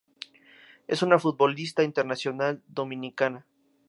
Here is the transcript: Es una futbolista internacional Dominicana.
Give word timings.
Es 0.87 1.03
una 1.03 1.19
futbolista 1.19 1.83
internacional 1.83 2.63
Dominicana. 2.67 3.45